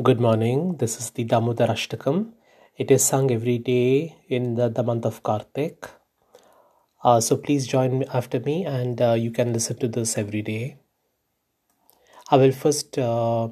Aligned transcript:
Good 0.00 0.20
morning. 0.20 0.76
This 0.76 1.00
is 1.00 1.10
the 1.10 1.24
Damodar 1.24 1.66
Ashtakam. 1.66 2.34
It 2.76 2.92
is 2.92 3.04
sung 3.04 3.32
every 3.32 3.58
day 3.58 4.14
in 4.28 4.54
the, 4.54 4.68
the 4.68 4.84
month 4.84 5.04
of 5.04 5.24
Kartik. 5.24 5.88
Uh, 7.02 7.20
so 7.20 7.36
please 7.36 7.66
join 7.66 7.98
me 7.98 8.06
after 8.14 8.38
me 8.38 8.64
and 8.64 9.02
uh, 9.02 9.14
you 9.14 9.32
can 9.32 9.52
listen 9.52 9.76
to 9.78 9.88
this 9.88 10.16
every 10.16 10.42
day. 10.42 10.78
I 12.30 12.36
will 12.36 12.52
first 12.52 12.96
uh, 12.96 13.48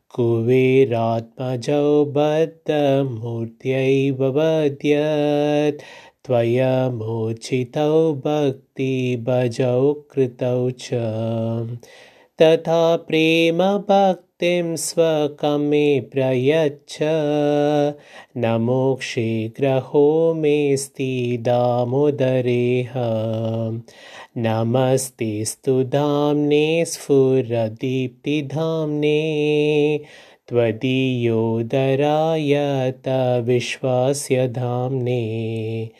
कुबेरात्मजौ 0.08 2.04
बद्धमूर्त्यैव 2.04 4.24
वद्यत्। 4.24 5.80
त्वयमोचितौ 6.26 8.14
भक्तिभजौ 8.14 9.92
कृतौ 9.92 10.70
च। 10.70 10.90
तथा 12.42 12.96
प्रेमभक्तिं 12.96 14.29
स्वकमे 14.76 16.00
प्रयच्छ। 16.00 16.98
न 18.36 18.58
मोक्षे 18.60 19.48
ग्रहो 19.48 20.34
मेऽस्ति 20.34 21.38
दामोदरेह। 21.40 22.92
नमस्ते 24.36 25.44
स्तु 25.44 25.82
धाम्ने 25.82 26.84
स्फुरदीप्तिधाम्ने। 26.84 27.60
त्वदीयोदराय 30.48 31.24
विश्वास्य 33.40 34.48
धाम्ने। 34.48 35.90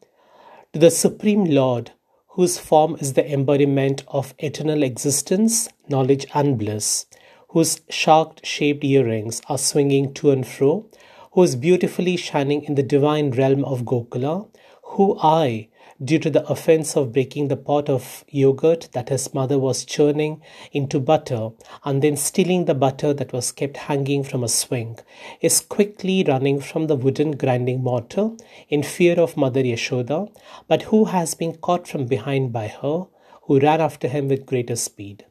To 0.72 0.80
the 0.80 0.92
Supreme 0.92 1.44
Lord, 1.44 1.92
whose 2.30 2.58
form 2.58 2.96
is 3.02 3.14
the 3.14 3.30
embodiment 3.30 4.06
of 4.08 4.34
eternal 4.40 4.82
existence, 4.82 5.68
knowledge, 5.90 6.26
and 6.34 6.58
bliss, 6.58 7.06
whose 7.50 7.82
shark 7.90 8.40
shaped 8.46 8.86
earrings 8.86 9.42
are 9.50 9.58
swinging 9.58 10.14
to 10.14 10.32
and 10.32 10.48
fro, 10.48 10.86
who 11.34 11.44
is 11.44 11.58
beautifully 11.58 12.16
shining 12.16 12.64
in 12.64 12.76
the 12.76 12.84
divine 12.84 13.32
realm 13.32 13.66
of 13.66 13.84
Gokula, 13.84 14.48
who 14.84 15.18
I, 15.22 15.68
due 16.04 16.20
to 16.20 16.30
the 16.30 16.48
offense 16.48 16.96
of 16.96 17.12
breaking 17.12 17.48
the 17.48 17.58
pot 17.58 17.90
of 17.90 18.24
yogurt 18.30 18.88
that 18.94 19.10
his 19.10 19.34
mother 19.34 19.58
was 19.58 19.84
churning 19.84 20.42
into 20.72 21.00
butter 21.00 21.50
and 21.84 22.02
then 22.02 22.16
stealing 22.16 22.66
the 22.66 22.76
butter 22.76 23.14
that 23.14 23.34
was 23.34 23.52
kept 23.52 23.78
hanging 23.78 24.24
from 24.24 24.44
a 24.44 24.48
swing, 24.48 24.98
is 25.42 25.60
quickly 25.60 26.24
running 26.24 26.60
from 26.60 26.88
the 26.88 26.96
wooden 26.96 27.32
grinding 27.32 27.82
mortar 27.82 28.32
in 28.70 28.84
fear 28.84 29.20
of 29.20 29.36
Mother 29.38 29.64
Yashoda, 29.64 30.30
but 30.68 30.84
who 30.84 31.06
has 31.06 31.34
been 31.34 31.56
caught 31.58 31.88
from 31.88 32.06
behind 32.06 32.54
by 32.54 32.68
her, 32.68 33.08
who 33.44 33.60
ran 33.60 33.82
after 33.82 34.08
him 34.08 34.28
with 34.28 34.46
greater 34.46 34.76
speed. 34.76 35.26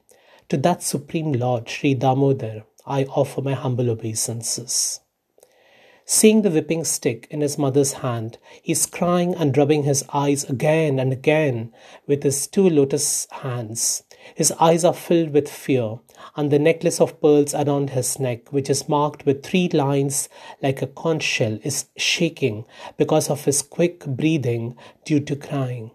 To 0.48 0.56
that 0.58 0.82
Supreme 0.82 1.32
Lord, 1.32 1.68
Sri 1.68 1.94
Damodar, 1.94 2.64
I 2.86 3.04
offer 3.04 3.42
my 3.42 3.54
humble 3.54 3.90
obeisances. 3.90 5.00
Seeing 6.08 6.42
the 6.42 6.50
whipping 6.50 6.84
stick 6.84 7.26
in 7.32 7.40
his 7.40 7.58
mother's 7.58 7.94
hand, 7.94 8.38
he 8.62 8.70
is 8.70 8.86
crying 8.86 9.34
and 9.34 9.58
rubbing 9.58 9.82
his 9.82 10.04
eyes 10.12 10.44
again 10.44 11.00
and 11.00 11.12
again 11.12 11.72
with 12.06 12.22
his 12.22 12.46
two 12.46 12.70
lotus 12.70 13.26
hands. 13.32 14.04
His 14.36 14.52
eyes 14.60 14.84
are 14.84 14.94
filled 14.94 15.30
with 15.30 15.50
fear, 15.50 15.98
and 16.36 16.52
the 16.52 16.60
necklace 16.60 17.00
of 17.00 17.20
pearls 17.20 17.54
around 17.54 17.90
his 17.90 18.20
neck, 18.20 18.52
which 18.52 18.70
is 18.70 18.88
marked 18.88 19.26
with 19.26 19.42
three 19.42 19.68
lines 19.70 20.28
like 20.62 20.80
a 20.80 20.86
conch 20.86 21.24
shell, 21.24 21.58
is 21.64 21.86
shaking 21.96 22.66
because 22.96 23.28
of 23.28 23.44
his 23.44 23.60
quick 23.60 24.06
breathing 24.06 24.76
due 25.04 25.18
to 25.18 25.34
crying. 25.34 25.90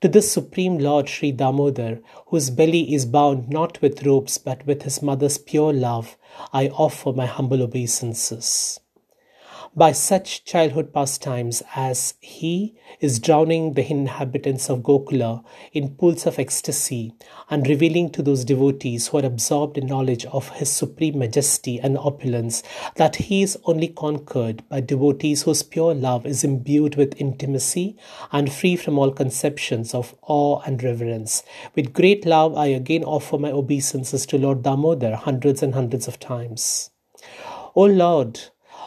To 0.00 0.08
this 0.08 0.32
Supreme 0.32 0.78
Lord 0.78 1.08
Sri 1.08 1.30
Damodar, 1.30 2.00
whose 2.26 2.50
belly 2.50 2.92
is 2.92 3.06
bound 3.06 3.48
not 3.48 3.80
with 3.80 4.04
ropes 4.04 4.38
but 4.38 4.66
with 4.66 4.82
his 4.82 5.00
mother's 5.02 5.38
pure 5.38 5.72
love, 5.72 6.16
I 6.52 6.66
offer 6.66 7.12
my 7.12 7.26
humble 7.26 7.62
obeisances 7.62 8.80
by 9.74 9.90
such 9.90 10.44
childhood 10.44 10.92
pastimes 10.92 11.62
as 11.74 12.12
he 12.20 12.74
is 13.00 13.18
drowning 13.18 13.72
the 13.72 13.90
inhabitants 13.90 14.68
of 14.68 14.80
Gokula 14.80 15.42
in 15.72 15.94
pools 15.94 16.26
of 16.26 16.38
ecstasy 16.38 17.14
and 17.48 17.66
revealing 17.66 18.10
to 18.10 18.22
those 18.22 18.44
devotees 18.44 19.08
who 19.08 19.18
are 19.18 19.24
absorbed 19.24 19.78
in 19.78 19.86
knowledge 19.86 20.26
of 20.26 20.50
his 20.50 20.70
supreme 20.70 21.18
majesty 21.18 21.80
and 21.80 21.96
opulence 21.96 22.62
that 22.96 23.16
he 23.16 23.42
is 23.42 23.58
only 23.64 23.88
conquered 23.88 24.68
by 24.68 24.80
devotees 24.80 25.44
whose 25.44 25.62
pure 25.62 25.94
love 25.94 26.26
is 26.26 26.44
imbued 26.44 26.96
with 26.96 27.18
intimacy 27.18 27.96
and 28.30 28.52
free 28.52 28.76
from 28.76 28.98
all 28.98 29.10
conceptions 29.10 29.94
of 29.94 30.14
awe 30.22 30.60
and 30.66 30.82
reverence. 30.82 31.42
With 31.74 31.94
great 31.94 32.26
love, 32.26 32.54
I 32.56 32.66
again 32.66 33.04
offer 33.04 33.38
my 33.38 33.50
obeisances 33.50 34.26
to 34.26 34.38
Lord 34.38 34.62
Damodar 34.62 35.16
hundreds 35.16 35.62
and 35.62 35.72
hundreds 35.72 36.06
of 36.08 36.20
times. 36.20 36.90
O 37.74 37.84
Lord, 37.84 38.38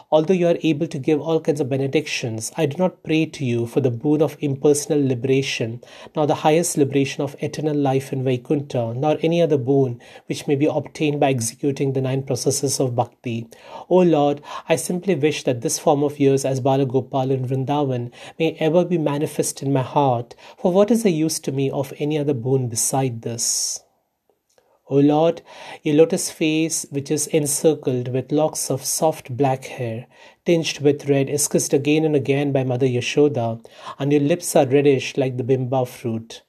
Although 0.08 0.34
you 0.34 0.46
are 0.46 0.58
able 0.62 0.86
to 0.86 0.98
give 1.00 1.20
all 1.20 1.40
kinds 1.40 1.60
of 1.60 1.68
benedictions, 1.68 2.52
I 2.56 2.66
do 2.66 2.76
not 2.76 3.02
pray 3.02 3.26
to 3.26 3.44
you 3.44 3.66
for 3.66 3.80
the 3.80 3.90
boon 3.90 4.22
of 4.22 4.36
impersonal 4.40 5.04
liberation, 5.04 5.82
nor 6.14 6.28
the 6.28 6.36
highest 6.46 6.78
liberation 6.78 7.24
of 7.24 7.34
eternal 7.40 7.76
life 7.76 8.12
in 8.12 8.22
Vaikuntha, 8.22 8.94
nor 8.94 9.18
any 9.20 9.42
other 9.42 9.58
boon 9.58 10.00
which 10.26 10.46
may 10.46 10.54
be 10.54 10.66
obtained 10.66 11.18
by 11.18 11.30
executing 11.30 11.92
the 11.92 12.00
nine 12.00 12.22
processes 12.22 12.78
of 12.78 12.94
bhakti. 12.94 13.48
O 13.90 13.96
Lord, 13.96 14.42
I 14.68 14.76
simply 14.76 15.16
wish 15.16 15.42
that 15.42 15.62
this 15.62 15.80
form 15.80 16.04
of 16.04 16.20
yours 16.20 16.44
as 16.44 16.60
Balagopal 16.60 17.32
in 17.32 17.44
Vrindavan 17.44 18.12
may 18.38 18.52
ever 18.60 18.84
be 18.84 18.98
manifest 18.98 19.60
in 19.60 19.72
my 19.72 19.82
heart, 19.82 20.36
for 20.56 20.70
what 20.72 20.92
is 20.92 21.02
the 21.02 21.10
use 21.10 21.40
to 21.40 21.50
me 21.50 21.68
of 21.68 21.92
any 21.98 22.16
other 22.16 22.34
boon 22.34 22.68
beside 22.68 23.22
this? 23.22 23.80
O 24.88 24.98
Lord, 24.98 25.42
your 25.82 25.96
lotus 25.96 26.30
face, 26.30 26.86
which 26.90 27.10
is 27.10 27.26
encircled 27.26 28.06
with 28.08 28.30
locks 28.30 28.70
of 28.70 28.84
soft 28.84 29.36
black 29.36 29.64
hair, 29.64 30.06
tinged 30.44 30.78
with 30.78 31.08
red, 31.08 31.28
is 31.28 31.48
kissed 31.48 31.72
again 31.72 32.04
and 32.04 32.14
again 32.14 32.52
by 32.52 32.62
Mother 32.62 32.86
Yashoda, 32.86 33.64
and 33.98 34.12
your 34.12 34.20
lips 34.20 34.54
are 34.54 34.66
reddish 34.66 35.16
like 35.16 35.38
the 35.38 35.42
bimba 35.42 35.88
fruit. 35.88 36.42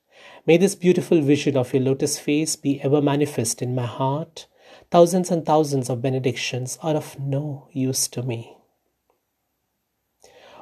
May 0.45 0.57
this 0.57 0.75
beautiful 0.75 1.19
vision 1.21 1.57
of 1.57 1.73
your 1.73 1.81
lotus 1.81 2.19
face 2.19 2.55
be 2.55 2.79
ever 2.81 3.01
manifest 3.01 3.63
in 3.63 3.73
my 3.73 3.87
heart. 3.87 4.45
Thousands 4.91 5.31
and 5.31 5.43
thousands 5.43 5.89
of 5.89 6.03
benedictions 6.03 6.77
are 6.83 6.95
of 6.95 7.19
no 7.19 7.67
use 7.71 8.07
to 8.09 8.21
me. 8.21 8.55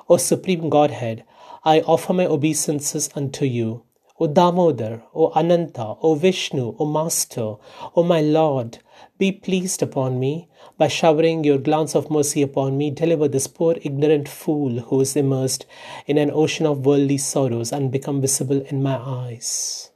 O 0.07 0.15
Supreme 0.15 0.69
Godhead, 0.69 1.25
I 1.65 1.81
offer 1.81 2.13
my 2.13 2.25
obeisances 2.25 3.09
unto 3.15 3.43
you 3.43 3.84
O 4.17 4.27
Damodar, 4.27 5.03
O 5.13 5.29
Ananta, 5.35 5.97
O 6.01 6.15
Vishnu, 6.15 6.73
O 6.79 6.85
Master, 6.85 7.55
O 7.97 8.01
my 8.03 8.21
Lord, 8.21 8.79
be 9.17 9.33
pleased 9.33 9.81
upon 9.81 10.21
me. 10.21 10.47
By 10.77 10.87
showering 10.87 11.43
your 11.43 11.57
glance 11.57 11.95
of 11.95 12.09
mercy 12.09 12.41
upon 12.41 12.77
me, 12.77 12.91
deliver 12.91 13.27
this 13.27 13.47
poor 13.47 13.75
ignorant 13.81 14.29
fool 14.29 14.79
who 14.79 15.01
is 15.01 15.17
immersed 15.17 15.65
in 16.07 16.17
an 16.17 16.31
ocean 16.31 16.65
of 16.65 16.85
worldly 16.85 17.17
sorrows 17.17 17.73
and 17.73 17.91
become 17.91 18.21
visible 18.21 18.61
in 18.69 18.81
my 18.81 18.95
eyes. 18.95 19.91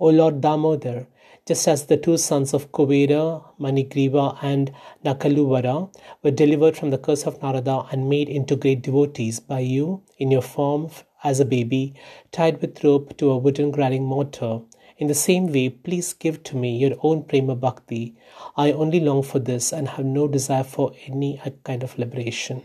O 0.00 0.08
Lord 0.08 0.40
Damodar, 0.40 1.06
just 1.46 1.68
as 1.68 1.86
the 1.86 1.96
two 1.96 2.18
sons 2.18 2.52
of 2.52 2.72
Kubera, 2.72 3.40
Manigriva, 3.60 4.36
and 4.42 4.72
Nakaluvara 5.04 5.94
were 6.24 6.32
delivered 6.32 6.76
from 6.76 6.90
the 6.90 6.98
curse 6.98 7.24
of 7.24 7.40
Narada 7.40 7.86
and 7.92 8.08
made 8.08 8.28
into 8.28 8.56
great 8.56 8.82
devotees 8.82 9.38
by 9.38 9.60
you 9.60 10.02
in 10.18 10.32
your 10.32 10.42
form 10.42 10.90
as 11.22 11.38
a 11.38 11.44
baby, 11.44 11.94
tied 12.32 12.60
with 12.60 12.82
rope 12.82 13.16
to 13.18 13.30
a 13.30 13.38
wooden 13.38 13.70
grinding 13.70 14.04
mortar. 14.04 14.60
In 14.98 15.06
the 15.06 15.14
same 15.14 15.46
way, 15.52 15.68
please 15.68 16.14
give 16.14 16.42
to 16.44 16.56
me 16.56 16.78
your 16.78 16.96
own 17.02 17.22
prema 17.22 17.54
bhakti. 17.54 18.16
I 18.56 18.72
only 18.72 18.98
long 18.98 19.22
for 19.22 19.38
this 19.38 19.72
and 19.72 19.88
have 19.88 20.06
no 20.06 20.26
desire 20.26 20.64
for 20.64 20.92
any 21.06 21.40
kind 21.62 21.84
of 21.84 21.96
liberation. 21.96 22.62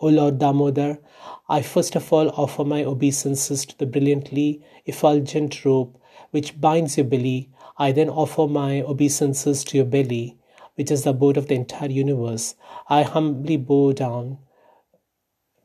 O 0.00 0.06
Lord 0.06 0.38
Damodar, 0.38 1.00
I 1.48 1.62
first 1.62 1.96
of 1.96 2.12
all 2.12 2.28
offer 2.30 2.64
my 2.64 2.84
obeisances 2.84 3.66
to 3.66 3.78
the 3.78 3.86
brilliantly 3.86 4.62
effulgent 4.84 5.64
rope 5.64 6.00
which 6.30 6.60
binds 6.60 6.96
your 6.96 7.06
belly. 7.06 7.50
I 7.76 7.92
then 7.92 8.08
offer 8.08 8.46
my 8.46 8.82
obeisances 8.82 9.64
to 9.64 9.76
your 9.76 9.86
belly, 9.86 10.36
which 10.74 10.90
is 10.90 11.04
the 11.04 11.10
abode 11.10 11.36
of 11.36 11.48
the 11.48 11.54
entire 11.54 11.90
universe. 11.90 12.54
I 12.88 13.02
humbly 13.02 13.56
bow 13.56 13.92
down 13.92 14.38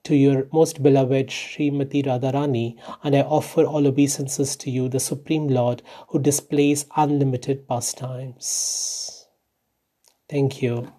to 0.04 0.16
your 0.16 0.48
most 0.52 0.84
beloved 0.84 1.28
Srimati 1.28 2.06
Radharani, 2.06 2.78
and 3.04 3.16
I 3.16 3.22
offer 3.22 3.64
all 3.64 3.88
obeisances 3.88 4.56
to 4.58 4.70
you, 4.70 4.90
the 4.90 5.00
Supreme 5.00 5.48
Lord, 5.48 5.82
who 6.10 6.20
displays 6.20 6.86
unlimited 6.96 7.68
pastimes. 7.68 9.28
Thank 10.30 10.62
you. 10.62 10.92